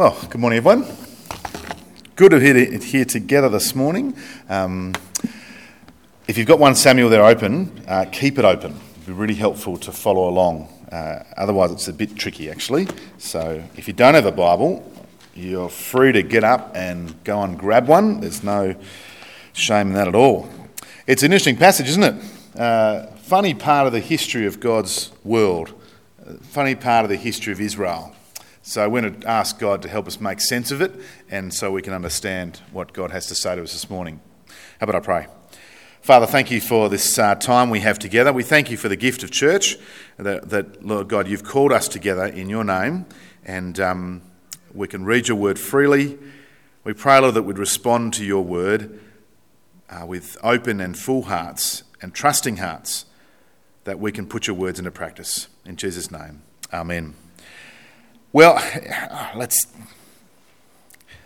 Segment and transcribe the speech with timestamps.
[0.00, 0.86] Well, good morning, everyone.
[2.16, 4.16] Good to be here together this morning.
[4.48, 4.94] Um,
[6.26, 8.80] if you've got 1 Samuel there open, uh, keep it open.
[8.92, 10.68] It'd be really helpful to follow along.
[10.90, 12.88] Uh, otherwise, it's a bit tricky, actually.
[13.18, 14.90] So, if you don't have a Bible,
[15.34, 18.20] you're free to get up and go and grab one.
[18.20, 18.74] There's no
[19.52, 20.48] shame in that at all.
[21.06, 22.24] It's an interesting passage, isn't it?
[22.58, 25.74] Uh, funny part of the history of God's world,
[26.26, 28.16] uh, funny part of the history of Israel.
[28.62, 30.92] So I want to ask God to help us make sense of it
[31.30, 34.20] and so we can understand what God has to say to us this morning.
[34.78, 35.26] How about I pray?
[36.02, 38.32] Father, thank you for this uh, time we have together.
[38.32, 39.78] We thank you for the gift of church
[40.18, 43.06] that, that Lord God, you've called us together in your name
[43.44, 44.22] and um,
[44.74, 46.18] we can read your word freely.
[46.84, 49.00] We pray, Lord, that we'd respond to your word
[49.88, 53.06] uh, with open and full hearts and trusting hearts
[53.84, 55.48] that we can put your words into practice.
[55.64, 57.14] In Jesus' name, amen.
[58.32, 58.62] Well,
[59.34, 59.66] let's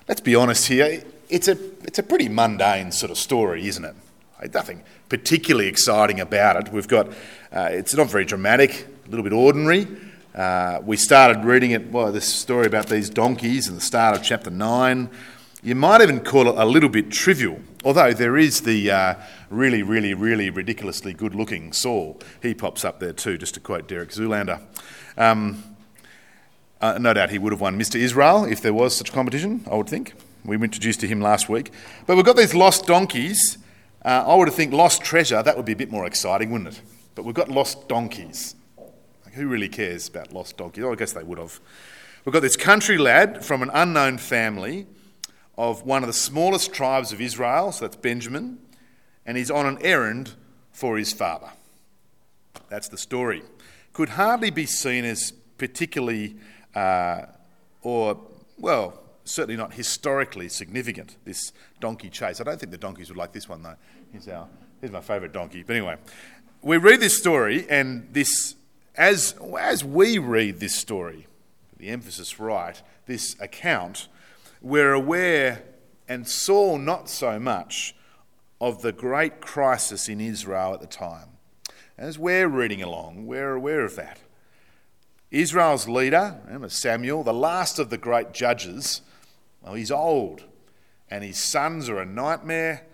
[0.08, 1.02] let's be honest here.
[1.28, 3.94] It's a it's a pretty mundane sort of story, isn't it?
[4.55, 6.72] Nothing particularly exciting about it.
[6.72, 7.08] We've got
[7.52, 9.86] uh, it's not very dramatic, a little bit ordinary.
[10.34, 11.92] Uh, we started reading it.
[11.92, 15.11] Well, this story about these donkeys in the start of chapter nine.
[15.62, 19.14] You might even call it a little bit trivial, although there is the uh,
[19.50, 22.20] really, really, really ridiculously good-looking Saul.
[22.42, 24.61] He pops up there too, just to quote Derek Zoolander.
[25.16, 25.62] Um,
[26.84, 27.94] uh, no doubt he would have won Mr.
[27.94, 30.12] Israel if there was such a competition, I would think.
[30.44, 31.70] We were introduced to him last week.
[32.06, 33.56] But we've got these lost donkeys.
[34.04, 36.74] Uh, I would have think lost treasure, that would be a bit more exciting, wouldn't
[36.74, 36.82] it?
[37.14, 38.55] But we've got lost donkeys.
[39.24, 40.84] Like, who really cares about lost donkeys?
[40.84, 41.58] Oh, I guess they would have.
[42.27, 44.86] We've got this country lad from an unknown family
[45.56, 48.58] of one of the smallest tribes of Israel, so that's Benjamin,
[49.24, 50.32] and he's on an errand
[50.70, 51.48] for his father.
[52.68, 53.42] That's the story.
[53.94, 56.36] Could hardly be seen as particularly
[56.75, 57.27] uh,
[57.83, 58.20] or,
[58.58, 62.41] well, certainly not historically significant, this donkey chase.
[62.41, 63.77] I don't think the donkeys would like this one, though.
[64.12, 64.48] Here's, our,
[64.80, 65.63] here's my favourite donkey.
[65.63, 65.96] But anyway,
[66.63, 68.57] we read this story, and this,
[68.96, 71.27] as, as we read this story,
[71.77, 74.08] the emphasis right, this account,
[74.63, 75.63] we're aware,
[76.08, 77.95] and Saul not so much,
[78.61, 81.29] of the great crisis in Israel at the time.
[81.98, 84.18] As we're reading along, we're aware of that.
[85.34, 89.02] Israel's leader, Samuel, the last of the great judges,
[89.62, 90.45] well, he's old
[91.11, 92.86] and his sons are a nightmare.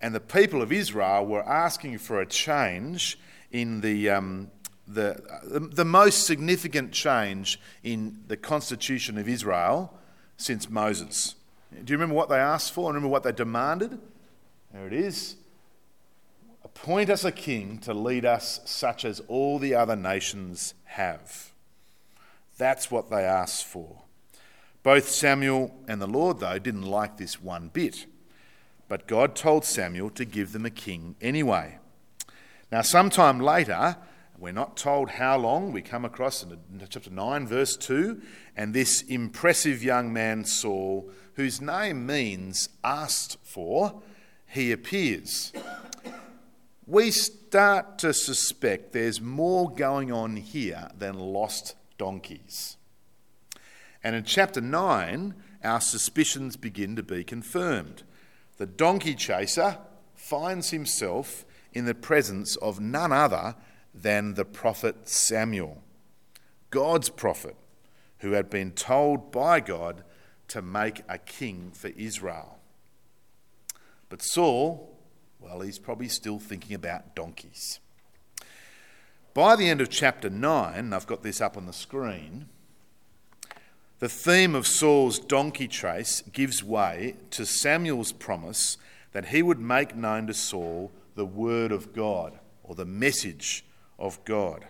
[0.00, 3.18] And the people of Israel were asking for a change
[3.52, 4.50] in the, um,
[4.86, 9.98] the, the, the most significant change in the constitution of Israel
[10.36, 11.36] since Moses.
[11.72, 12.88] Do you remember what they asked for?
[12.88, 13.98] Remember what they demanded?
[14.72, 15.36] There it is.
[16.64, 21.53] Appoint us a king to lead us such as all the other nations have.
[22.56, 24.02] That's what they asked for.
[24.82, 28.06] Both Samuel and the Lord, though, didn't like this one bit.
[28.86, 31.78] But God told Samuel to give them a king anyway.
[32.70, 33.96] Now, sometime later,
[34.38, 38.20] we're not told how long, we come across in chapter 9, verse 2,
[38.56, 44.02] and this impressive young man, Saul, whose name means asked for,
[44.46, 45.52] he appears.
[46.86, 52.76] We start to suspect there's more going on here than lost donkeys.
[54.02, 58.02] And in chapter 9, our suspicions begin to be confirmed.
[58.58, 59.78] The donkey chaser
[60.14, 63.56] finds himself in the presence of none other
[63.94, 65.82] than the prophet Samuel,
[66.70, 67.56] God's prophet,
[68.18, 70.04] who had been told by God
[70.48, 72.58] to make a king for Israel.
[74.08, 74.98] But Saul,
[75.40, 77.80] well, he's probably still thinking about donkeys.
[79.34, 82.48] By the end of chapter 9, I've got this up on the screen,
[83.98, 88.76] the theme of Saul's donkey chase gives way to Samuel's promise
[89.10, 93.64] that he would make known to Saul the word of God or the message
[93.98, 94.66] of God.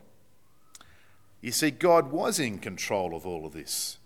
[1.43, 3.99] You see, God was in control of all of this.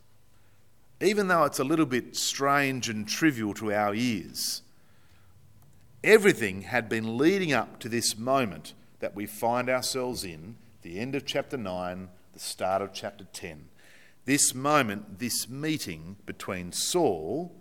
[1.01, 4.63] Even though it's a little bit strange and trivial to our ears,
[6.03, 11.15] everything had been leading up to this moment that we find ourselves in, the end
[11.15, 13.69] of chapter 9, the start of chapter 10.
[14.25, 17.53] This moment, this meeting between Saul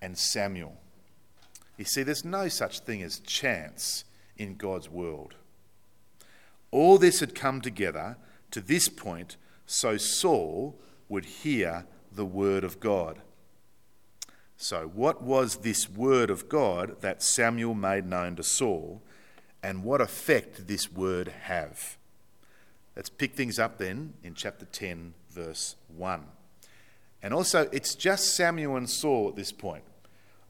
[0.00, 0.76] and Samuel.
[1.76, 4.04] You see, there's no such thing as chance
[4.36, 5.34] in God's world.
[6.70, 8.16] All this had come together
[8.50, 9.36] to this point
[9.66, 13.20] so Saul would hear the word of God.
[14.56, 19.02] So, what was this word of God that Samuel made known to Saul
[19.62, 21.96] and what effect this word have?
[22.94, 26.24] Let's pick things up then in chapter 10, verse 1.
[27.22, 29.84] And also, it's just Samuel and Saul at this point.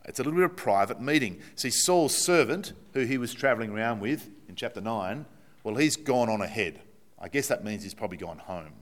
[0.05, 1.41] It's a little bit of a private meeting.
[1.57, 5.27] See, Saul's servant, who he was travelling around with in chapter 9,
[5.65, 6.81] well, he's gone on ahead.
[7.19, 8.73] I guess that means he's probably gone home.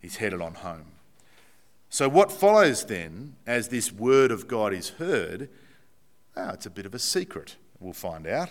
[0.00, 0.92] He's headed on home.
[1.88, 5.48] So, what follows then, as this word of God is heard,
[6.36, 8.50] oh, it's a bit of a secret, we'll find out,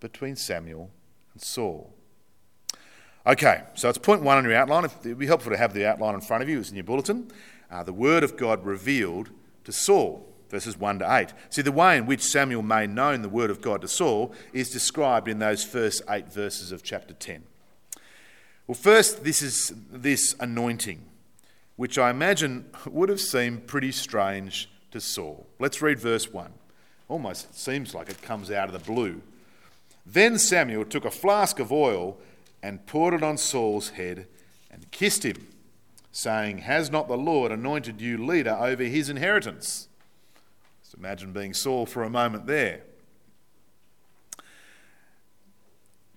[0.00, 0.90] between Samuel
[1.32, 1.92] and Saul.
[3.26, 4.84] Okay, so it's point one on your outline.
[4.84, 6.58] It would be helpful to have the outline in front of you.
[6.60, 7.30] It's in your bulletin.
[7.70, 9.30] Uh, the word of God revealed
[9.64, 11.32] to Saul, verses 1 to 8.
[11.48, 14.70] See, the way in which Samuel made known the word of God to Saul is
[14.70, 17.44] described in those first eight verses of chapter 10.
[18.66, 21.04] Well, first, this is this anointing,
[21.76, 25.46] which I imagine would have seemed pretty strange to Saul.
[25.58, 26.52] Let's read verse 1.
[27.08, 29.22] Almost seems like it comes out of the blue.
[30.06, 32.18] Then Samuel took a flask of oil
[32.62, 34.26] and poured it on Saul's head
[34.70, 35.46] and kissed him,
[36.12, 39.88] saying, Has not the Lord anointed you leader over his inheritance?
[40.82, 42.82] Just imagine being Saul for a moment there.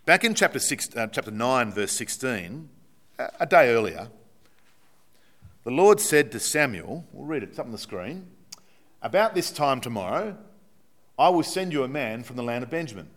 [0.06, 2.70] Back in chapter, six, uh, chapter 9, verse 16,
[3.40, 4.08] a day earlier,
[5.66, 8.28] the Lord said to Samuel, we'll read it, it's up on the screen,
[9.02, 10.38] About this time tomorrow,
[11.20, 13.10] I will send you a man from the land of Benjamin.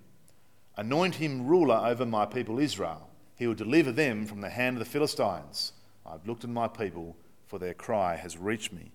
[0.76, 3.08] Anoint him ruler over my people Israel.
[3.36, 5.72] He will deliver them from the hand of the Philistines.
[6.06, 8.90] I've looked at my people, for their cry has reached me.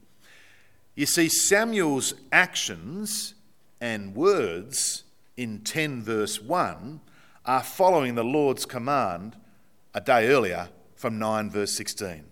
[0.96, 3.34] You see, Samuel's actions
[3.82, 5.04] and words
[5.36, 7.02] in 10 verse 1
[7.46, 9.36] are following the Lord's command
[9.94, 12.24] a day earlier from 9 verse 16.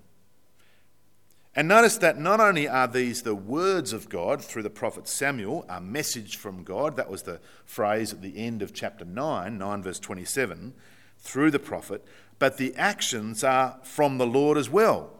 [1.56, 5.66] And notice that not only are these the words of God through the prophet Samuel,
[5.70, 9.84] a message from God, that was the phrase at the end of chapter 9, 9
[9.84, 10.74] verse 27,
[11.20, 12.04] through the prophet,
[12.40, 15.12] but the actions are from the Lord as well.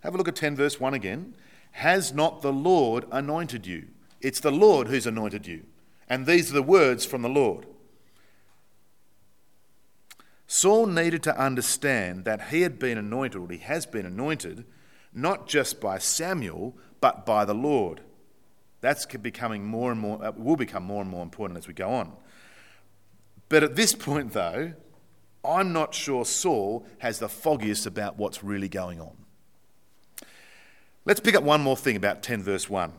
[0.00, 1.34] Have a look at 10 verse 1 again.
[1.72, 3.86] Has not the Lord anointed you?
[4.20, 5.66] It's the Lord who's anointed you.
[6.08, 7.66] And these are the words from the Lord.
[10.46, 14.64] Saul needed to understand that he had been anointed, or he has been anointed,
[15.16, 18.02] not just by Samuel, but by the Lord.
[18.82, 21.88] That's becoming more and more, uh, will become more and more important as we go
[21.88, 22.12] on.
[23.48, 24.74] But at this point, though,
[25.44, 29.16] I'm not sure Saul has the foggiest about what's really going on.
[31.06, 32.92] Let's pick up one more thing about 10 verse 1.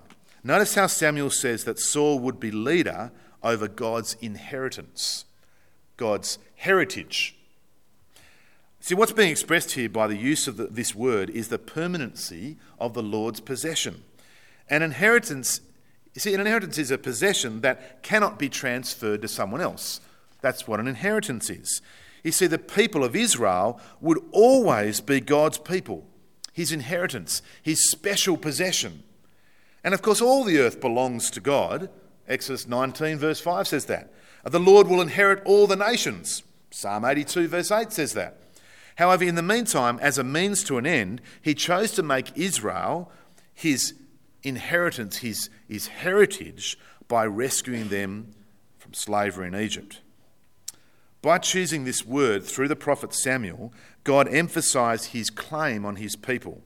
[0.43, 3.11] Notice how Samuel says that Saul would be leader
[3.43, 5.25] over God's inheritance,
[5.97, 7.36] God's heritage.
[8.87, 12.55] See, what's being expressed here by the use of the, this word is the permanency
[12.79, 14.05] of the Lord's possession.
[14.69, 15.59] An inheritance,
[16.13, 19.99] you see, an inheritance is a possession that cannot be transferred to someone else.
[20.39, 21.81] That's what an inheritance is.
[22.23, 26.05] You see, the people of Israel would always be God's people,
[26.53, 29.03] his inheritance, his special possession.
[29.83, 31.89] And of course, all the earth belongs to God.
[32.25, 34.13] Exodus 19, verse 5 says that.
[34.45, 36.41] The Lord will inherit all the nations.
[36.71, 38.46] Psalm 82, verse 8 says that.
[38.97, 43.11] However, in the meantime, as a means to an end, he chose to make Israel
[43.53, 43.93] his
[44.43, 46.77] inheritance, his, his heritage,
[47.07, 48.31] by rescuing them
[48.79, 50.01] from slavery in Egypt.
[51.21, 53.71] By choosing this word through the prophet Samuel,
[54.03, 56.63] God emphasized his claim on his people.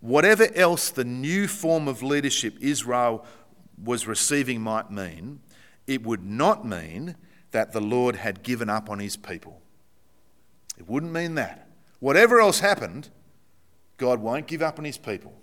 [0.00, 3.24] Whatever else the new form of leadership Israel
[3.80, 5.40] was receiving might mean,
[5.86, 7.16] it would not mean
[7.52, 9.62] that the Lord had given up on his people.
[10.76, 11.67] It wouldn't mean that.
[12.00, 13.08] Whatever else happened,
[13.96, 15.34] God won't give up on his people.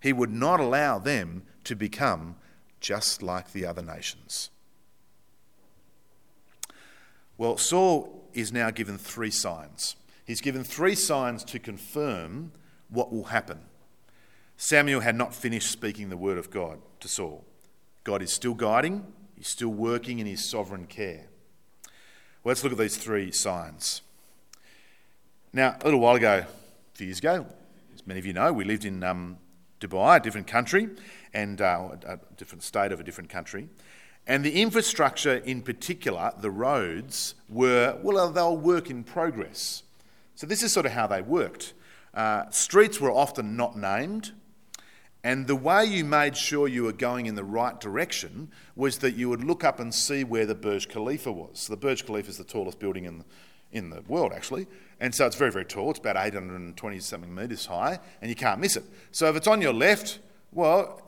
[0.00, 2.36] He would not allow them to become
[2.80, 4.50] just like the other nations.
[7.36, 9.96] Well, Saul is now given three signs.
[10.24, 12.52] He's given three signs to confirm
[12.88, 13.60] what will happen.
[14.56, 17.44] Samuel had not finished speaking the word of God to Saul.
[18.02, 21.26] God is still guiding, he's still working in his sovereign care.
[22.42, 24.02] Well, let's look at these three signs.
[25.58, 27.44] Now, a little while ago, a few years ago,
[27.92, 29.38] as many of you know, we lived in um,
[29.80, 30.88] Dubai, a different country,
[31.34, 33.68] and uh, a different state of a different country.
[34.28, 39.82] And the infrastructure in particular, the roads, were, well, they were work in progress.
[40.36, 41.74] So this is sort of how they worked.
[42.14, 44.30] Uh, streets were often not named,
[45.24, 49.16] and the way you made sure you were going in the right direction was that
[49.16, 51.58] you would look up and see where the Burj Khalifa was.
[51.58, 53.24] So the Burj Khalifa is the tallest building in
[53.72, 54.66] in the world, actually.
[55.00, 55.90] And so it's very, very tall.
[55.90, 58.84] It's about 820 something metres high, and you can't miss it.
[59.12, 60.18] So if it's on your left,
[60.52, 61.02] well,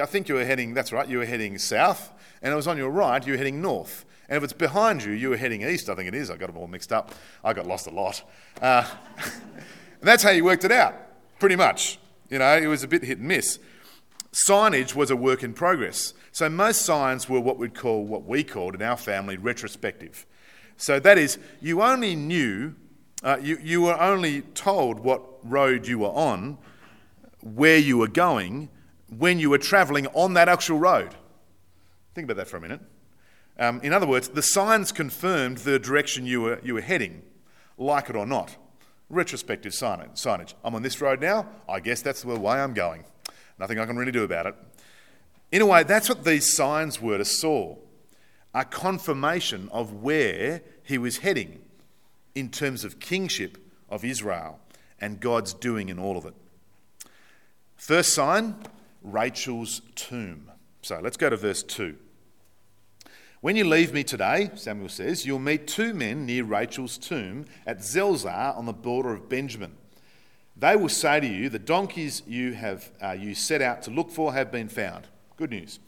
[0.00, 2.12] I think you were heading, that's right, you were heading south
[2.42, 4.04] and it was on your right, you were heading north.
[4.28, 6.30] And if it's behind you, you were heading east, I think it is.
[6.30, 7.14] I got them all mixed up.
[7.42, 8.22] I got lost a lot.
[8.60, 8.86] Uh,
[10.02, 10.94] that's how you worked it out,
[11.38, 11.98] pretty much.
[12.28, 13.58] You know, it was a bit hit and miss.
[14.32, 16.12] Signage was a work in progress.
[16.30, 20.26] So most signs were what we'd call, what we called in our family, retrospective.
[20.78, 22.74] So that is, you only knew,
[23.24, 26.56] uh, you, you were only told what road you were on,
[27.42, 28.68] where you were going,
[29.18, 31.16] when you were travelling on that actual road.
[32.14, 32.80] Think about that for a minute.
[33.58, 37.22] Um, in other words, the signs confirmed the direction you were, you were heading,
[37.76, 38.56] like it or not.
[39.10, 40.54] Retrospective signage.
[40.62, 43.02] I'm on this road now, I guess that's the way I'm going.
[43.58, 44.54] Nothing I can really do about it.
[45.50, 47.82] In a way, that's what these signs were to Saul
[48.54, 51.60] a confirmation of where he was heading
[52.34, 54.60] in terms of kingship of Israel
[55.00, 56.34] and God's doing in all of it.
[57.76, 58.56] First sign
[59.02, 60.50] Rachel's tomb.
[60.82, 61.96] So let's go to verse 2.
[63.40, 67.84] When you leave me today, Samuel says, you'll meet two men near Rachel's tomb at
[67.84, 69.76] Zelzah on the border of Benjamin.
[70.56, 74.10] They will say to you, The donkeys you have uh, you set out to look
[74.10, 75.06] for have been found.
[75.36, 75.78] Good news.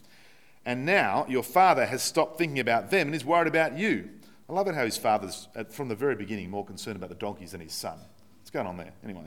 [0.65, 4.11] And now your father has stopped thinking about them and is worried about you.
[4.49, 7.53] I love it how his father's, from the very beginning, more concerned about the donkeys
[7.53, 7.99] than his son.
[8.41, 8.93] What's going on there?
[9.05, 9.23] Anyway,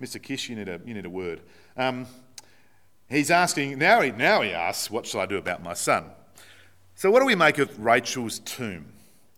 [0.00, 0.22] Mr.
[0.22, 1.40] Kish, you need a, you need a word.
[1.76, 2.06] Um,
[3.08, 6.04] he's asking, now he, now he asks, What shall I do about my son?
[6.94, 8.92] So, what do we make of Rachel's tomb?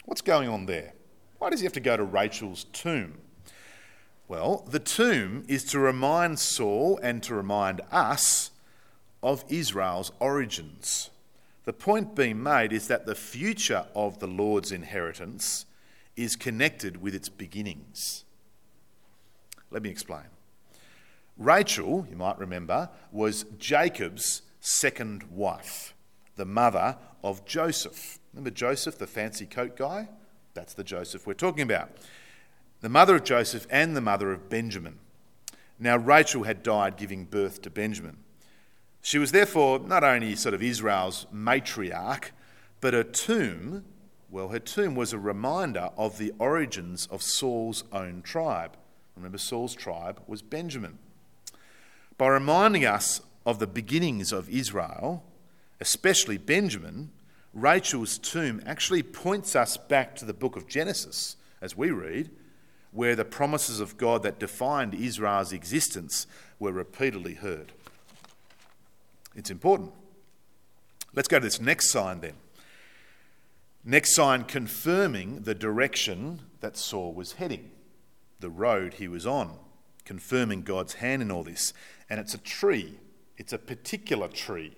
[0.05, 0.93] What's going on there?
[1.39, 3.19] Why does he have to go to Rachel's tomb?
[4.27, 8.51] Well, the tomb is to remind Saul and to remind us
[9.23, 11.11] of Israel's origins.
[11.69, 15.67] The point being made is that the future of the Lord's inheritance
[16.17, 18.25] is connected with its beginnings.
[19.71, 20.25] Let me explain.
[21.37, 25.93] Rachel, you might remember, was Jacob's second wife,
[26.37, 28.19] the mother of Joseph.
[28.33, 30.09] Remember Joseph, the fancy coat guy?
[30.55, 31.91] That's the Joseph we're talking about
[32.81, 35.01] the mother of Joseph and the mother of Benjamin.
[35.79, 38.25] Now, Rachel had died giving birth to Benjamin.
[39.03, 42.31] She was therefore not only sort of Israel's matriarch,
[42.81, 43.85] but her tomb,
[44.31, 48.77] well, her tomb was a reminder of the origins of Saul's own tribe.
[49.17, 50.99] Remember, Saul's tribe was Benjamin.
[52.17, 55.25] By reminding us of the beginnings of Israel,
[55.81, 57.11] especially Benjamin,
[57.55, 62.31] Rachel's tomb actually points us back to the book of Genesis, as we read,
[62.93, 66.27] where the promises of God that defined Israel's existence
[66.59, 67.73] were repeatedly heard.
[69.39, 69.93] It's important.
[71.15, 72.35] Let's go to this next sign then.
[73.85, 77.71] Next sign confirming the direction that Saul was heading,
[78.41, 79.57] the road he was on,
[80.05, 81.73] confirming God's hand in all this.
[82.11, 82.99] And it's a tree,
[83.37, 84.75] it's a particular tree.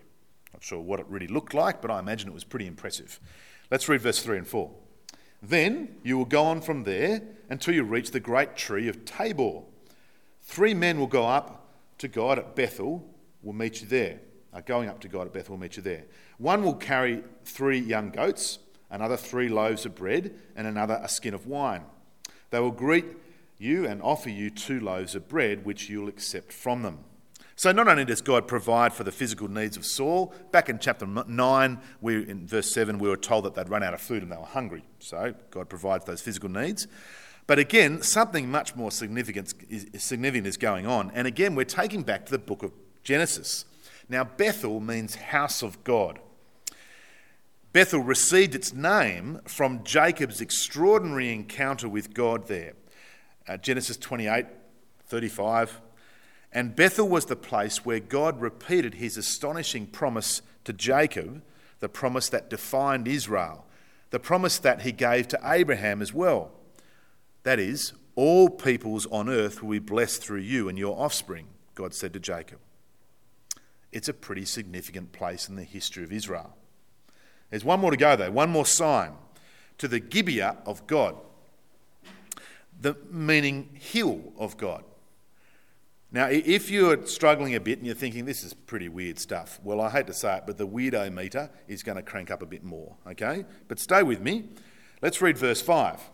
[0.49, 3.19] I'm not sure what it really looked like, but I imagine it was pretty impressive.
[3.71, 4.71] Let's read verse 3 and 4.
[5.43, 9.62] Then you will go on from there until you reach the great tree of Tabor.
[10.43, 13.09] Three men will go up to God at Bethel,
[13.43, 14.21] will meet you there.
[14.66, 16.04] Going up to God at Bethel meet you there.
[16.38, 18.59] One will carry three young goats,
[18.90, 21.85] another three loaves of bread, and another a skin of wine.
[22.50, 23.07] They will greet
[23.59, 26.99] you and offer you two loaves of bread, which you'll accept from them.
[27.54, 31.07] So not only does God provide for the physical needs of Saul, back in chapter
[31.07, 34.33] 9, we, in verse 7, we were told that they'd run out of food and
[34.33, 34.83] they were hungry.
[34.99, 36.88] So God provides those physical needs.
[37.47, 41.11] But again, something much more significant is, significant is going on.
[41.14, 43.66] And again, we're taking back to the book of Genesis.
[44.11, 46.19] Now, Bethel means house of God.
[47.73, 52.75] Bethel received its name from Jacob's extraordinary encounter with God there.
[53.49, 54.47] Uh, Genesis 28
[55.07, 55.81] 35
[56.52, 61.43] and Bethel was the place where God repeated his astonishing promise to Jacob,
[61.79, 63.67] the promise that defined Israel,
[64.11, 66.50] the promise that he gave to Abraham as well.
[67.45, 71.95] That is, all peoples on earth will be blessed through you and your offspring, God
[71.95, 72.59] said to Jacob.
[73.92, 76.56] It's a pretty significant place in the history of Israel.
[77.50, 79.12] There's one more to go, though, one more sign
[79.78, 81.16] to the Gibeah of God,
[82.80, 84.85] the meaning hill of God.
[86.12, 89.80] Now, if you're struggling a bit and you're thinking this is pretty weird stuff, well,
[89.80, 92.47] I hate to say it, but the weirdo meter is going to crank up a
[92.47, 93.44] bit more, okay?
[93.68, 94.44] But stay with me.
[95.02, 96.11] Let's read verse 5.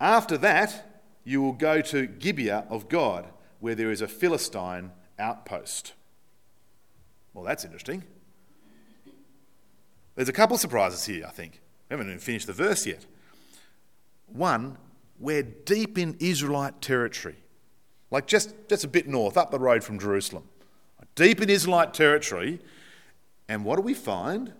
[0.00, 3.26] After that, you will go to Gibeah of God,
[3.60, 5.92] where there is a Philistine outpost.
[7.38, 8.02] Well, that's interesting.
[10.16, 11.60] There's a couple of surprises here, I think.
[11.88, 13.06] We haven't even finished the verse yet.
[14.26, 14.76] One,
[15.20, 17.36] we're deep in Israelite territory
[18.10, 20.44] like just, just a bit north, up the road from Jerusalem,
[21.14, 22.58] deep in Israelite territory.
[23.48, 24.52] And what do we find?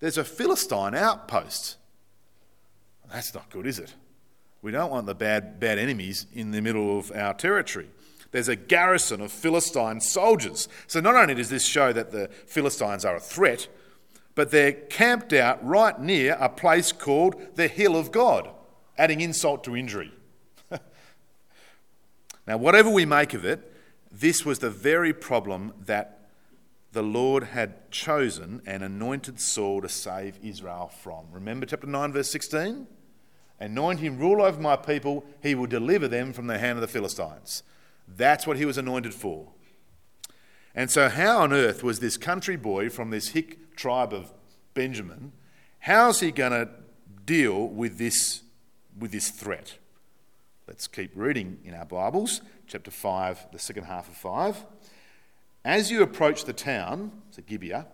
[0.00, 1.76] There's a Philistine outpost.
[3.10, 3.94] That's not good, is it?
[4.60, 7.88] We don't want the bad, bad enemies in the middle of our territory.
[8.30, 10.68] There's a garrison of Philistine soldiers.
[10.86, 13.68] So not only does this show that the Philistines are a threat,
[14.34, 18.50] but they're camped out right near a place called the Hill of God,
[18.96, 20.12] adding insult to injury.
[22.46, 23.74] now, whatever we make of it,
[24.12, 26.30] this was the very problem that
[26.92, 31.26] the Lord had chosen and anointed Saul to save Israel from.
[31.32, 32.86] Remember chapter 9, verse 16?
[33.60, 36.88] Anoint him rule over my people, he will deliver them from the hand of the
[36.88, 37.62] Philistines.
[38.16, 39.48] That's what he was anointed for.
[40.74, 44.32] And so, how on earth was this country boy from this hick tribe of
[44.74, 45.32] Benjamin,
[45.80, 46.68] how's he going to
[47.24, 48.42] deal with this,
[48.96, 49.78] with this threat?
[50.66, 54.66] Let's keep reading in our Bibles, chapter 5, the second half of 5.
[55.64, 57.86] As you approach the town, so Gibeah,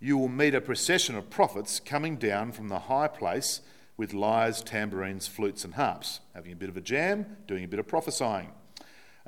[0.00, 3.60] you will meet a procession of prophets coming down from the high place
[3.96, 7.80] with lyres, tambourines, flutes, and harps, having a bit of a jam, doing a bit
[7.80, 8.48] of prophesying.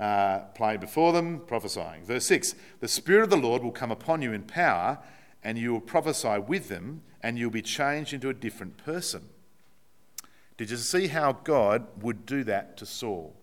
[0.01, 2.03] Uh, playing before them, prophesying.
[2.05, 4.99] Verse 6 The Spirit of the Lord will come upon you in power,
[5.45, 9.29] and you will prophesy with them, and you'll be changed into a different person.
[10.57, 13.37] Did you see how God would do that to Saul?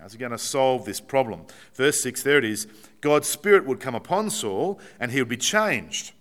[0.00, 1.44] How's he going to solve this problem?
[1.74, 2.66] Verse 6, there it is.
[3.02, 6.12] God's Spirit would come upon Saul, and he would be changed.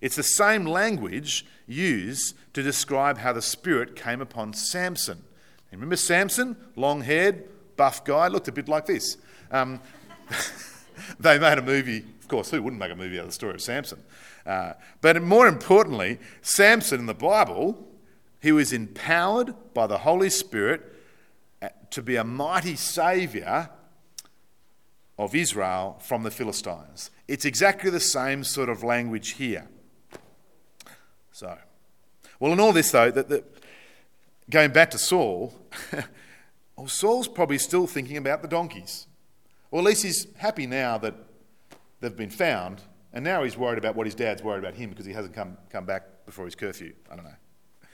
[0.00, 5.24] It's the same language used to describe how the Spirit came upon Samson.
[5.70, 6.56] Remember Samson?
[6.74, 7.46] Long haired,
[7.78, 9.16] buff guy, looked a bit like this.
[9.50, 9.80] Um,
[11.20, 13.54] they made a movie, of course, who wouldn't make a movie out of the story
[13.54, 14.02] of Samson?
[14.44, 17.88] Uh, but more importantly, Samson in the Bible,
[18.42, 20.82] he was empowered by the Holy Spirit
[21.62, 23.70] uh, to be a mighty saviour
[25.18, 27.10] of Israel from the Philistines.
[27.26, 29.68] It's exactly the same sort of language here.
[31.32, 31.56] So,
[32.40, 33.44] well, in all this, though, that, that
[34.50, 35.52] going back to Saul,
[36.78, 39.06] well, Saul's probably still thinking about the donkeys.
[39.70, 41.14] Or at least he's happy now that
[42.00, 45.04] they've been found, and now he's worried about what his dad's worried about him because
[45.04, 46.94] he hasn't come, come back before his curfew.
[47.10, 47.88] I don't know.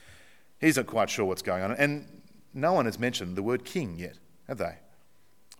[0.60, 1.72] He's not quite sure what's going on.
[1.72, 2.06] And
[2.52, 4.76] no one has mentioned the word king yet, have they?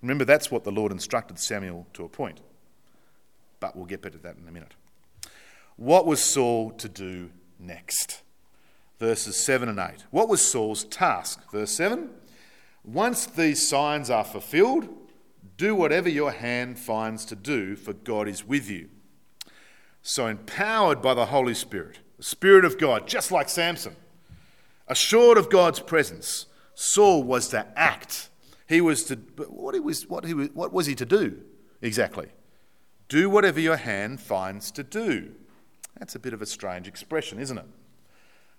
[0.03, 2.41] Remember, that's what the Lord instructed Samuel to appoint.
[3.59, 4.75] But we'll get back to that in a minute.
[5.77, 8.23] What was Saul to do next.
[8.99, 10.05] Verses 7 and 8.
[10.11, 11.51] What was Saul's task?
[11.51, 12.11] Verse 7
[12.85, 14.89] Once these signs are fulfilled,
[15.57, 18.89] do whatever your hand finds to do, for God is with you.
[20.03, 23.97] So, empowered by the Holy Spirit, the Spirit of God, just like Samson,
[24.87, 28.29] assured of God's presence, Saul was to act.
[28.69, 29.17] He was to,
[29.49, 31.41] what, he was, what, he was, what was he to do
[31.81, 32.29] exactly?
[33.09, 35.33] Do whatever your hand finds to do.
[35.99, 37.67] That's a bit of a strange expression, isn't it?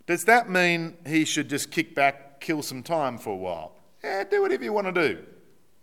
[0.07, 3.75] Does that mean he should just kick back, kill some time for a while?
[4.05, 5.17] Yeah, do whatever you want to do.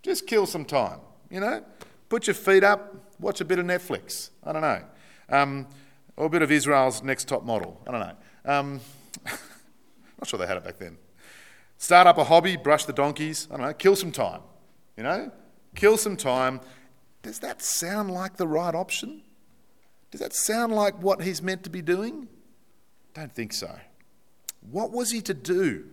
[0.01, 1.61] Just kill some time, you know?
[2.07, 4.29] Put your feet up, watch a bit of Netflix.
[4.45, 4.81] I don't know.
[5.27, 5.67] Um,
[6.15, 7.81] or a bit of Israel's Next Top Model.
[7.85, 8.15] I don't know.
[8.45, 8.79] Um,
[9.25, 10.97] not sure they had it back then.
[11.77, 13.49] Start up a hobby, brush the donkeys.
[13.51, 13.73] I don't know.
[13.73, 14.39] Kill some time,
[14.95, 15.29] you know?
[15.75, 16.61] Kill some time.
[17.23, 19.21] Does that sound like the right option?
[20.11, 22.29] Does that sound like what he's meant to be doing?
[23.13, 23.79] Don't think so.
[24.61, 25.89] What was he to do?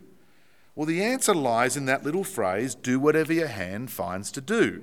[0.74, 4.82] Well, the answer lies in that little phrase do whatever your hand finds to do.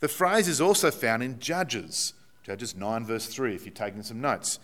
[0.00, 4.20] The phrase is also found in Judges, Judges 9, verse 3, if you're taking some
[4.20, 4.58] notes.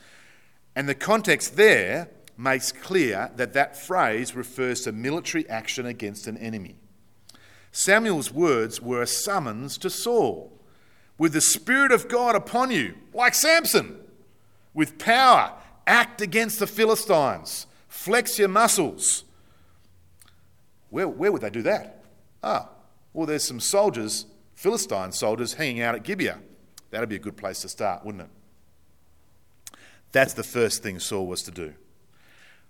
[0.77, 6.37] And the context there makes clear that that phrase refers to military action against an
[6.37, 6.77] enemy.
[7.73, 10.53] Samuel's words were a summons to Saul
[11.21, 13.99] with the Spirit of God upon you, like Samson,
[14.73, 15.53] with power,
[15.87, 19.25] act against the Philistines, flex your muscles.
[20.91, 22.05] Where, where would they do that?
[22.43, 22.69] Ah,
[23.13, 26.39] well, there's some soldiers, Philistine soldiers, hanging out at Gibeah.
[26.91, 29.79] That'd be a good place to start, wouldn't it?
[30.13, 31.75] That's the first thing Saul was to do.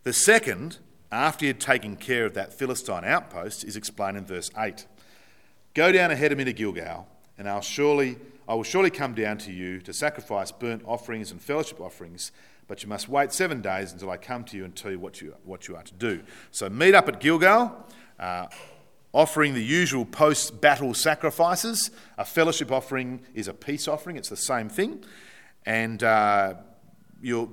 [0.02, 0.78] The second,
[1.10, 4.86] after he had taken care of that Philistine outpost, is explained in verse 8.
[5.74, 7.06] Go down ahead of me to Gilgal,
[7.38, 8.16] and I'll surely
[8.50, 12.32] I will surely come down to you to sacrifice burnt offerings and fellowship offerings,
[12.66, 15.20] but you must wait seven days until I come to you and tell you what
[15.20, 16.22] you, what you are to do.
[16.50, 17.86] So meet up at Gilgal,
[18.20, 18.46] uh,
[19.12, 21.90] offering the usual post battle sacrifices.
[22.18, 25.02] A fellowship offering is a peace offering, it's the same thing.
[25.66, 26.54] And uh,
[27.20, 27.50] you'll.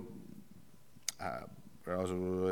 [1.20, 1.48] Uh,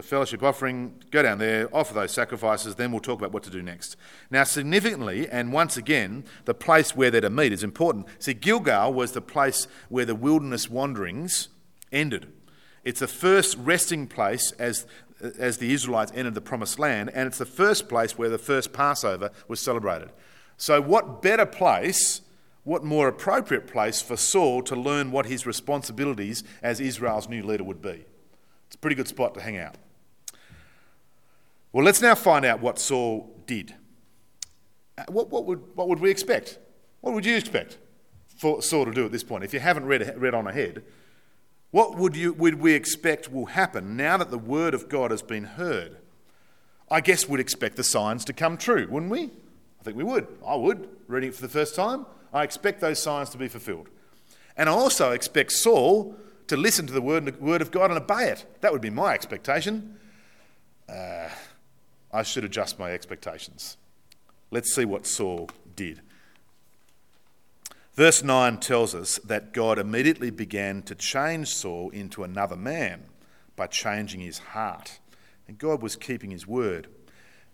[0.01, 3.61] fellowship offering, go down there, offer those sacrifices, then we'll talk about what to do
[3.61, 3.97] next.
[4.31, 8.07] Now, significantly, and once again, the place where they're to meet is important.
[8.19, 11.49] See, Gilgal was the place where the wilderness wanderings
[11.91, 12.31] ended.
[12.85, 14.85] It's the first resting place as,
[15.21, 18.73] as the Israelites entered the promised land, and it's the first place where the first
[18.73, 20.11] Passover was celebrated.
[20.57, 22.21] So, what better place
[22.65, 27.63] what more appropriate place for Saul to learn what his responsibilities as Israel's new leader
[27.63, 28.05] would be?
[28.65, 29.75] It's a pretty good spot to hang out.
[31.71, 33.75] Well, let's now find out what Saul did.
[34.97, 36.57] Uh, what, what, would, what would we expect?
[37.01, 37.77] What would you expect
[38.35, 39.43] for Saul to do at this point?
[39.43, 40.83] If you haven't read, read on ahead,
[41.75, 45.21] what would, you, would we expect will happen now that the word of God has
[45.21, 45.97] been heard?
[46.89, 49.23] I guess we'd expect the signs to come true, wouldn't we?
[49.23, 50.25] I think we would.
[50.47, 52.05] I would, reading it for the first time.
[52.31, 53.89] I expect those signs to be fulfilled.
[54.55, 56.15] And I also expect Saul
[56.47, 58.45] to listen to the word, word of God and obey it.
[58.61, 59.97] That would be my expectation.
[60.87, 61.27] Uh,
[62.09, 63.75] I should adjust my expectations.
[64.49, 65.99] Let's see what Saul did.
[67.95, 73.05] Verse 9 tells us that God immediately began to change Saul into another man
[73.55, 74.99] by changing his heart.
[75.47, 76.87] And God was keeping his word.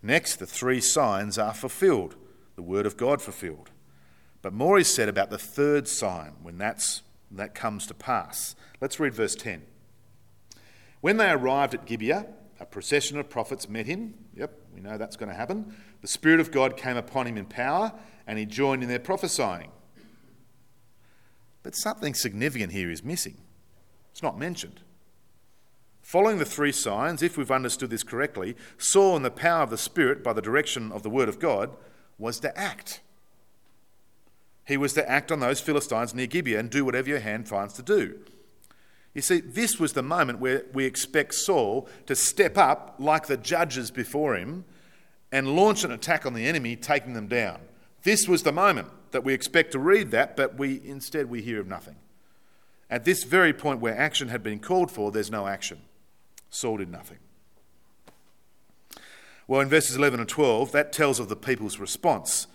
[0.02, 2.16] Next, the three signs are fulfilled,
[2.56, 3.70] the word of God fulfilled.
[4.40, 8.56] But more is said about the third sign when that's, that comes to pass.
[8.80, 9.62] Let's read verse 10.
[11.00, 12.26] When they arrived at Gibeah,
[12.58, 14.14] a procession of prophets met him.
[14.34, 15.76] Yep, we know that's going to happen.
[16.00, 17.92] The Spirit of God came upon him in power,
[18.26, 19.70] and he joined in their prophesying.
[21.62, 23.36] But something significant here is missing.
[24.10, 24.80] It's not mentioned.
[26.02, 29.78] Following the three signs, if we've understood this correctly, Saul, in the power of the
[29.78, 31.70] Spirit, by the direction of the Word of God,
[32.18, 33.00] was to act.
[34.66, 37.74] He was to act on those Philistines near Gibeah and do whatever your hand finds
[37.74, 38.18] to do.
[39.14, 43.36] You see, this was the moment where we expect Saul to step up like the
[43.36, 44.64] judges before him
[45.30, 47.60] and launch an attack on the enemy, taking them down.
[48.02, 51.60] This was the moment that we expect to read that, but we instead we hear
[51.60, 51.96] of nothing.
[52.90, 55.80] At this very point where action had been called for, there's no action.
[56.50, 57.18] Saul did nothing.
[59.46, 62.46] Well, in verses 11 and 12, that tells of the people's response.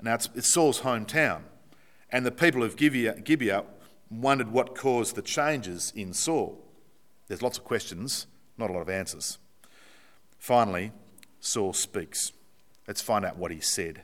[0.00, 1.42] Now, it's, it's Saul's hometown.
[2.10, 3.64] And the people of Gibeah, Gibeah
[4.10, 6.58] wondered what caused the changes in Saul.
[7.28, 8.26] There's lots of questions,
[8.58, 9.38] not a lot of answers.
[10.38, 10.92] Finally,
[11.40, 12.32] Saul speaks.
[12.88, 14.02] Let's find out what he said.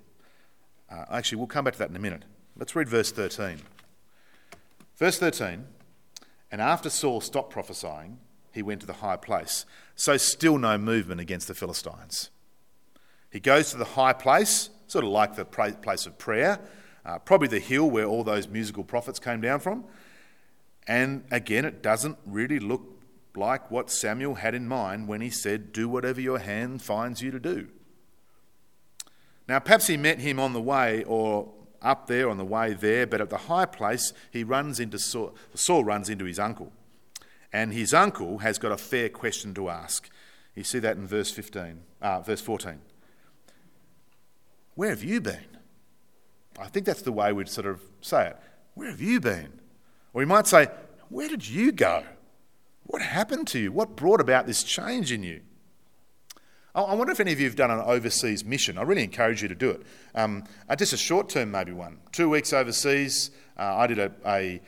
[0.91, 2.25] Uh, actually, we'll come back to that in a minute.
[2.57, 3.59] Let's read verse 13.
[4.97, 5.65] Verse 13
[6.51, 8.19] And after Saul stopped prophesying,
[8.53, 9.65] he went to the high place.
[9.95, 12.31] So, still no movement against the Philistines.
[13.31, 16.59] He goes to the high place, sort of like the place of prayer,
[17.05, 19.85] uh, probably the hill where all those musical prophets came down from.
[20.87, 22.83] And again, it doesn't really look
[23.37, 27.31] like what Samuel had in mind when he said, Do whatever your hand finds you
[27.31, 27.69] to do.
[29.49, 31.49] Now, perhaps he met him on the way or
[31.81, 35.35] up there on the way there, but at the high place, he runs into Saul,
[35.55, 36.73] Saul runs into his uncle.
[37.53, 40.11] And his uncle has got a fair question to ask.
[40.55, 42.81] You see that in verse 15, uh, verse 14.
[44.75, 45.47] Where have you been?
[46.61, 48.37] I think that's the way we'd sort of say it.
[48.75, 49.61] Where have you been?
[50.13, 50.69] Or he might say,
[51.09, 52.05] Where did you go?
[52.85, 53.73] What happened to you?
[53.73, 55.41] What brought about this change in you?
[56.85, 58.79] I wonder if any of you have done an overseas mission.
[58.79, 59.83] I really encourage you to do it.
[60.15, 61.99] Um, uh, just a short term, maybe one.
[62.13, 63.31] Two weeks overseas.
[63.59, 64.61] Uh, I did a, a,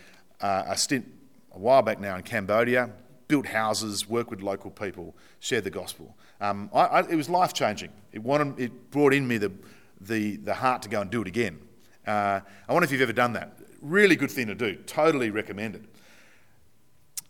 [0.42, 1.06] a, stint
[1.52, 2.90] a while back now in Cambodia,
[3.28, 6.16] built houses, worked with local people, shared the gospel.
[6.40, 7.90] Um, I, I, it was life changing.
[8.12, 8.22] It,
[8.58, 9.52] it brought in me the,
[10.00, 11.60] the, the heart to go and do it again.
[12.06, 13.56] Uh, I wonder if you've ever done that.
[13.80, 14.74] Really good thing to do.
[14.74, 15.84] Totally recommend it.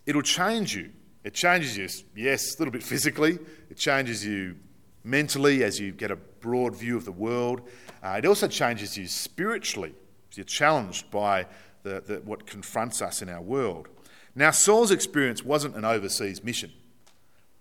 [0.07, 0.91] It'll change you.
[1.23, 3.39] It changes you, yes, a little bit physically.
[3.69, 4.57] It changes you
[5.05, 7.63] mentally as you get a broad view of the world.
[8.03, 9.95] Uh, it also changes you spiritually.
[10.35, 11.47] You're challenged by
[11.83, 13.89] the, the, what confronts us in our world.
[14.35, 16.73] Now, Saul's experience wasn't an overseas mission,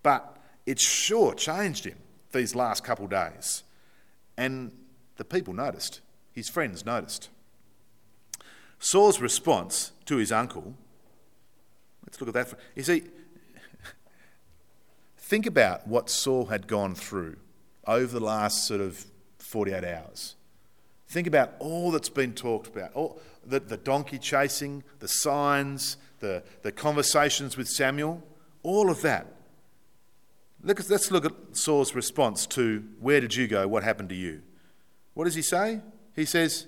[0.04, 1.97] but it sure changed him
[2.32, 3.63] these last couple of days.
[4.38, 4.71] And
[5.17, 7.30] the people noticed his friends noticed.
[8.80, 10.75] Saul's response to his uncle,
[12.06, 12.60] let's look at that.
[12.75, 13.04] You see,
[15.30, 17.38] think about what Saul had gone through
[17.86, 19.06] over the last sort of
[19.38, 20.36] 48 hours.
[21.08, 26.42] Think about all that's been talked about all, the, the donkey chasing, the signs, the,
[26.63, 28.24] the conversations with Samuel,
[28.63, 29.28] all of that.
[30.63, 33.68] Look, let's look at Saul's response to where did you go?
[33.68, 34.42] What happened to you?
[35.13, 35.82] What does he say?
[36.15, 36.65] He says,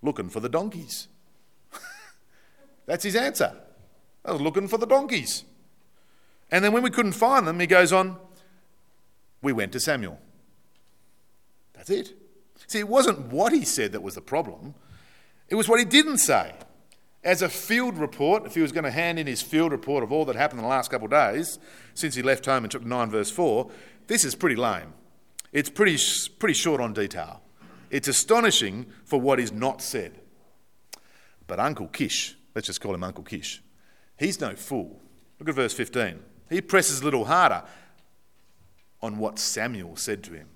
[0.00, 1.08] looking for the donkeys.
[2.86, 3.52] That's his answer.
[4.24, 5.44] I was looking for the donkeys.
[6.52, 8.18] And then when we couldn't find them, he goes on,
[9.40, 10.20] we went to Samuel.
[11.72, 12.12] That's it.
[12.68, 14.74] See, it wasn't what he said that was the problem,
[15.48, 16.52] it was what he didn't say.
[17.24, 20.10] As a field report, if he was going to hand in his field report of
[20.10, 21.58] all that happened in the last couple of days,
[21.94, 23.70] since he left home and took 9 verse 4,
[24.08, 24.92] this is pretty lame.
[25.52, 25.98] It's pretty,
[26.38, 27.42] pretty short on detail.
[27.90, 30.20] It's astonishing for what is not said.
[31.46, 33.62] But Uncle Kish, let's just call him Uncle Kish,
[34.18, 35.00] he's no fool.
[35.38, 36.18] Look at verse 15.
[36.52, 37.62] He presses a little harder
[39.00, 40.48] on what Samuel said to him.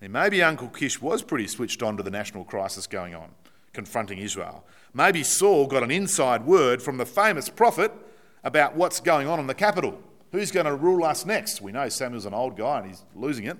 [0.00, 3.30] Now, maybe Uncle Kish was pretty switched on to the national crisis going on,
[3.72, 4.64] confronting Israel.
[4.94, 7.92] Maybe Saul got an inside word from the famous prophet
[8.44, 10.00] about what's going on in the capital.
[10.30, 11.60] Who's going to rule us next?
[11.60, 13.58] We know Samuel's an old guy and he's losing it.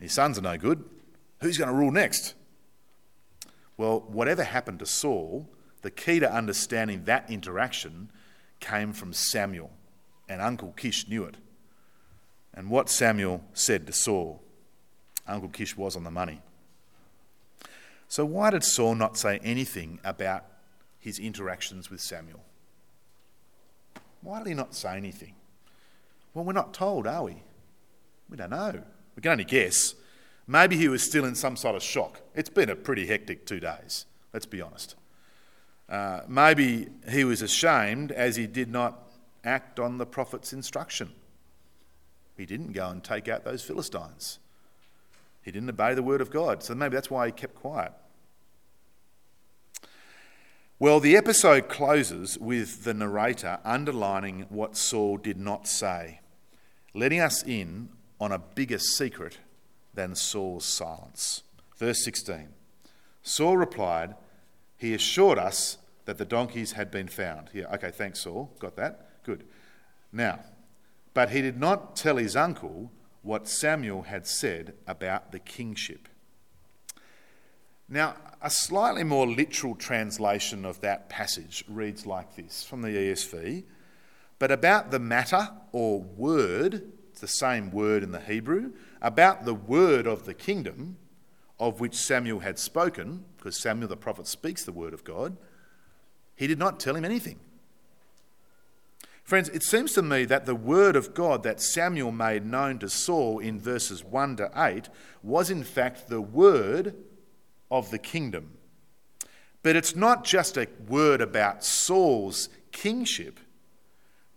[0.00, 0.82] His sons are no good.
[1.40, 2.34] Who's going to rule next?
[3.76, 5.48] Well, whatever happened to Saul,
[5.82, 8.10] the key to understanding that interaction
[8.60, 9.70] came from Samuel,
[10.28, 11.36] and Uncle Kish knew it.
[12.54, 14.42] And what Samuel said to Saul,
[15.26, 16.40] Uncle Kish was on the money.
[18.08, 20.44] So, why did Saul not say anything about
[20.98, 22.40] his interactions with Samuel?
[24.22, 25.34] Why did he not say anything?
[26.34, 27.42] Well, we're not told, are we?
[28.28, 28.82] We don't know.
[29.14, 29.94] We can only guess.
[30.46, 32.20] Maybe he was still in some sort of shock.
[32.34, 34.94] It's been a pretty hectic two days, let's be honest.
[35.88, 39.07] Uh, maybe he was ashamed as he did not
[39.44, 41.10] act on the prophet's instruction.
[42.36, 44.38] He didn't go and take out those Philistines.
[45.42, 46.62] He didn't obey the word of God.
[46.62, 47.92] So maybe that's why he kept quiet.
[50.78, 56.20] Well, the episode closes with the narrator underlining what Saul did not say,
[56.94, 57.88] letting us in
[58.20, 59.38] on a bigger secret
[59.94, 61.42] than Saul's silence.
[61.76, 62.50] Verse 16
[63.22, 64.14] Saul replied,
[64.76, 67.50] He assured us that the donkeys had been found.
[67.52, 68.54] Yeah, okay, thanks, Saul.
[68.60, 69.07] Got that?
[69.28, 69.44] Good.
[70.10, 70.40] Now,
[71.12, 76.08] but he did not tell his uncle what Samuel had said about the kingship.
[77.90, 83.64] Now, a slightly more literal translation of that passage reads like this from the ESV
[84.38, 89.52] But about the matter or word, it's the same word in the Hebrew, about the
[89.52, 90.96] word of the kingdom
[91.60, 95.36] of which Samuel had spoken, because Samuel the prophet speaks the word of God,
[96.34, 97.38] he did not tell him anything.
[99.28, 102.88] Friends, it seems to me that the word of God that Samuel made known to
[102.88, 104.88] Saul in verses 1 to 8
[105.22, 106.94] was in fact the word
[107.70, 108.56] of the kingdom.
[109.62, 113.38] But it's not just a word about Saul's kingship.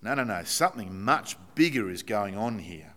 [0.01, 0.43] No, no, no.
[0.43, 2.93] Something much bigger is going on here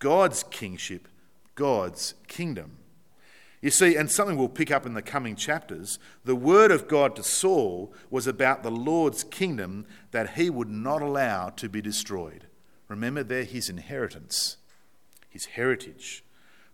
[0.00, 1.06] God's kingship,
[1.54, 2.78] God's kingdom.
[3.62, 7.16] You see, and something we'll pick up in the coming chapters, the word of God
[7.16, 12.46] to Saul was about the Lord's kingdom that he would not allow to be destroyed.
[12.88, 14.58] Remember, they're his inheritance,
[15.28, 16.22] his heritage.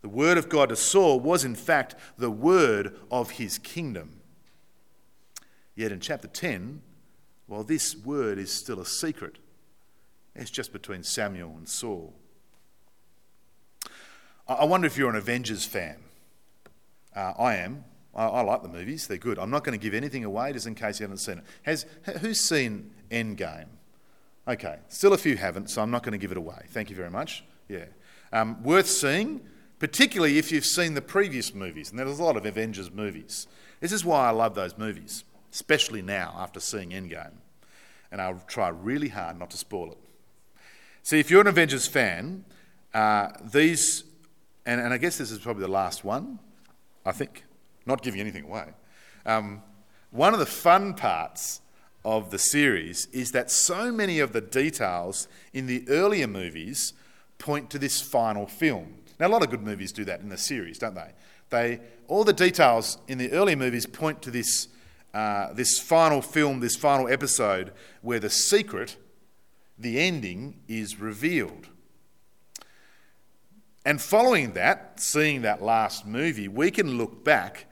[0.03, 4.21] The word of God to Saul was, in fact, the word of his kingdom.
[5.75, 6.83] Yet in chapter 10,
[7.47, 9.39] well, this word is still a secret.
[10.35, 12.15] It's just between Samuel and Saul.
[14.49, 15.97] I wonder if you're an Avengers fan.
[17.15, 17.85] Uh, I am.
[18.15, 19.39] I, I, like the movies, they're good.
[19.39, 21.45] I'm not going to give anything away just in case you haven't seen it.
[21.63, 21.87] Has,
[22.21, 23.69] who's seen Endgame?
[24.47, 26.65] Okay, still a few haven't, so I'm not going to give it away.
[26.69, 27.45] Thank you very much.
[27.69, 27.87] Yeah.
[28.33, 29.41] Um, worth seeing
[29.83, 33.49] particularly if you've seen the previous movies, and there's a lot of Avengers movies.
[33.81, 37.33] This is why I love those movies, especially now after seeing Endgame.
[38.13, 39.99] And I'll try really hard not to spoil it.
[41.03, 42.45] See, if you're an Avengers fan,
[42.95, 44.05] uh, these,
[44.65, 46.39] and, and, I guess this is probably the last one,
[47.05, 47.45] I think,
[47.87, 48.67] not giving anything away.
[49.27, 49.63] Um,
[50.11, 51.61] one of the fun parts
[52.05, 56.93] of the series is that so many of the details in the earlier movies
[57.39, 58.95] point to this final film.
[59.19, 61.13] Now, a lot of good movies do that in the series, don't they?
[61.51, 64.69] They all the details in the earlier movies point to this
[65.15, 68.97] uh, this final film, this final episode, where the secret,
[69.79, 71.69] the ending, is revealed.
[73.85, 77.67] And following that, seeing that last movie, we can look back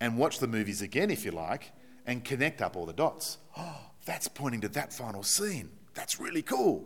[0.00, 1.72] and watch the movies again, if you like,
[2.06, 3.38] and connect up all the dots.
[3.56, 5.70] Oh, that's pointing to that final scene.
[5.94, 6.84] That's really cool.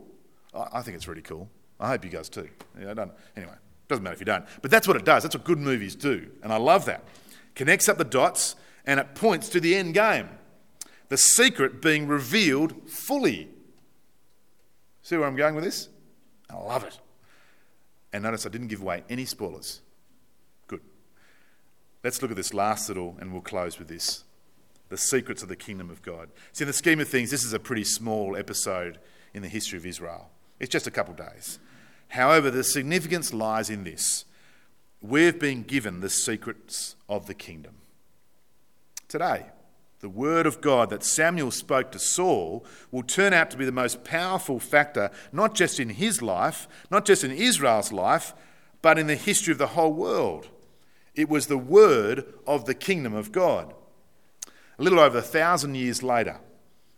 [0.53, 1.49] I think it's really cool.
[1.79, 2.49] I hope you guys too.
[2.79, 3.11] Yeah, I don't.
[3.35, 3.53] Anyway.
[3.87, 4.45] Doesn't matter if you don't.
[4.61, 5.21] But that's what it does.
[5.21, 6.29] That's what good movies do.
[6.43, 7.03] And I love that.
[7.55, 8.55] Connects up the dots
[8.85, 10.29] and it points to the end game.
[11.09, 13.49] The secret being revealed fully.
[15.01, 15.89] See where I'm going with this?
[16.49, 16.97] I love it.
[18.13, 19.81] And notice I didn't give away any spoilers.
[20.67, 20.81] Good.
[22.03, 24.23] Let's look at this last little, and we'll close with this
[24.89, 26.29] the secrets of the kingdom of God.
[26.51, 28.99] See, in the scheme of things, this is a pretty small episode
[29.33, 30.29] in the history of Israel.
[30.59, 31.59] It's just a couple days.
[32.09, 34.25] However, the significance lies in this
[35.01, 37.75] we've been given the secrets of the kingdom.
[39.07, 39.45] Today,
[40.01, 43.71] the word of God that Samuel spoke to Saul will turn out to be the
[43.71, 48.33] most powerful factor, not just in his life, not just in Israel's life,
[48.81, 50.49] but in the history of the whole world.
[51.13, 53.73] It was the word of the kingdom of God.
[54.79, 56.39] a little over a thousand years later,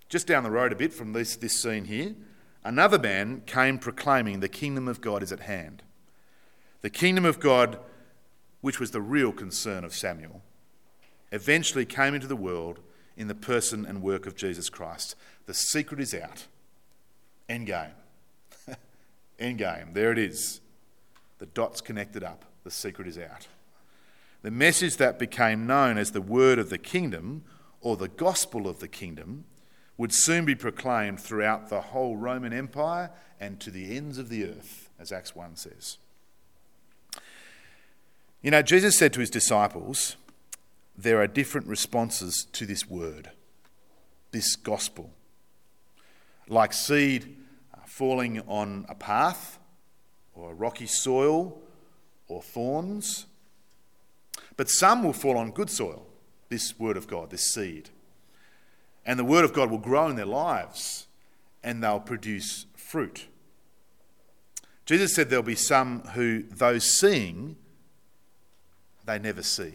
[0.07, 2.15] just down the road a bit from this, this scene here,
[2.63, 5.83] another man came proclaiming the kingdom of God is at hand.
[6.81, 7.79] The kingdom of God,
[8.61, 10.41] which was the real concern of Samuel,
[11.33, 12.79] eventually came into the world
[13.15, 15.15] in the person and work of Jesus Christ.
[15.45, 16.47] The secret is out.
[17.47, 17.91] End game.
[19.39, 19.89] End game.
[19.93, 20.61] There it is.
[21.39, 22.45] The dots connected up.
[22.63, 23.47] The secret is out.
[24.41, 27.43] The message that became known as the word of the kingdom
[27.81, 29.45] or the gospel of the kingdom
[29.97, 34.45] would soon be proclaimed throughout the whole Roman Empire and to the ends of the
[34.45, 35.97] earth, as Acts 1 says.
[38.41, 40.17] You know, Jesus said to his disciples,
[40.97, 43.31] there are different responses to this word,
[44.31, 45.11] this gospel.
[46.47, 47.37] Like seed
[47.73, 49.59] uh, falling on a path
[50.35, 51.59] or a rocky soil
[52.27, 53.25] or thorns.
[54.55, 56.05] But some will fall on good soil,
[56.49, 57.89] this word of God, this seed.
[59.05, 61.07] And the word of God will grow in their lives
[61.63, 63.27] and they'll produce fruit.
[64.85, 67.55] Jesus said there'll be some who, though seeing,
[69.05, 69.73] they never see.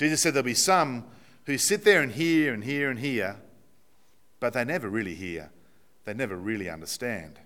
[0.00, 1.04] Jesus said there'll be some
[1.44, 3.36] who sit there and hear and hear and hear,
[4.40, 5.50] but they never really hear.
[6.06, 7.38] They never really understand.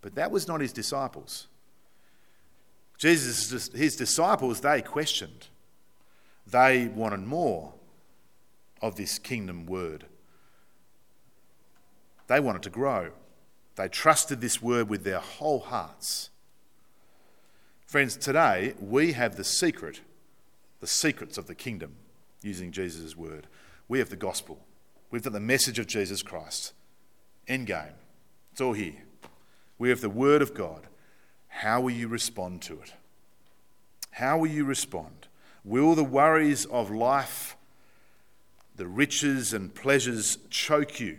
[0.00, 1.46] But that was not his disciples.
[2.98, 5.46] Jesus, his disciples, they questioned.
[6.44, 7.74] They wanted more
[8.82, 10.06] of this kingdom word.
[12.26, 13.12] They wanted to grow.
[13.76, 16.30] They trusted this word with their whole hearts.
[17.86, 20.00] Friends, today we have the secret
[20.80, 21.96] the secrets of the kingdom
[22.42, 23.46] using Jesus' word.
[23.88, 24.60] We have the gospel.
[25.10, 26.72] We've got the message of Jesus Christ.
[27.48, 27.94] End game.
[28.52, 29.04] It's all here.
[29.78, 30.86] We have the word of God.
[31.48, 32.94] How will you respond to it?
[34.12, 35.28] How will you respond?
[35.64, 37.56] Will the worries of life,
[38.74, 41.18] the riches and pleasures choke you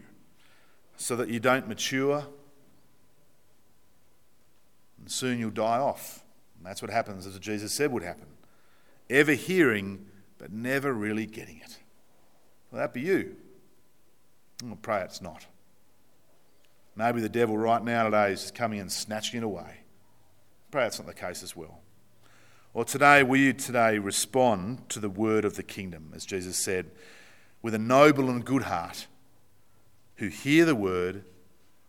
[0.95, 2.25] so that you don't mature?
[4.99, 6.23] And soon you'll die off.
[6.57, 8.27] And that's what happens, as Jesus said would happen
[9.09, 10.05] ever hearing
[10.37, 11.77] but never really getting it.
[12.71, 13.35] Will that be you?
[14.63, 15.45] I pray it's not.
[16.95, 19.81] Maybe the devil right now today is coming and snatching it away.
[20.71, 21.79] Pray that's not the case as well.
[22.73, 26.91] Or today, will you today respond to the word of the kingdom, as Jesus said,
[27.61, 29.07] with a noble and good heart,
[30.17, 31.23] who hear the word,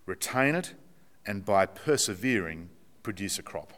[0.07, 0.74] retain it,
[1.26, 2.70] and by persevering
[3.02, 3.72] produce a crop?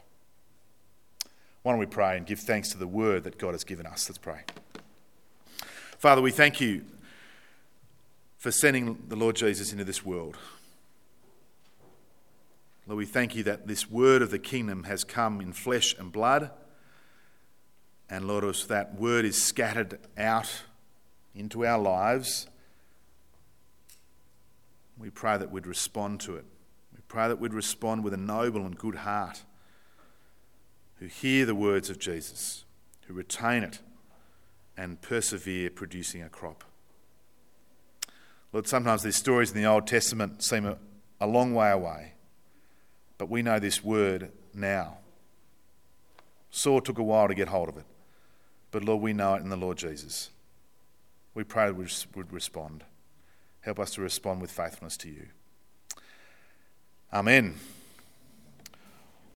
[1.63, 4.09] Why don't we pray and give thanks to the word that God has given us?
[4.09, 4.41] Let's pray.
[5.99, 6.83] Father, we thank you
[8.37, 10.37] for sending the Lord Jesus into this world.
[12.87, 16.11] Lord, we thank you that this word of the kingdom has come in flesh and
[16.11, 16.49] blood.
[18.09, 20.63] And Lord, as that word is scattered out
[21.35, 22.47] into our lives,
[24.97, 26.45] we pray that we'd respond to it.
[26.95, 29.43] We pray that we'd respond with a noble and good heart
[31.01, 32.63] who hear the words of Jesus,
[33.07, 33.79] who retain it
[34.77, 36.63] and persevere producing a crop.
[38.53, 40.77] Lord, sometimes these stories in the Old Testament seem a,
[41.19, 42.13] a long way away,
[43.17, 44.99] but we know this word now.
[46.51, 47.85] Saul took a while to get hold of it,
[48.69, 50.29] but Lord, we know it in the Lord Jesus.
[51.33, 52.83] We pray we would respond.
[53.61, 55.29] Help us to respond with faithfulness to you.
[57.11, 57.55] Amen.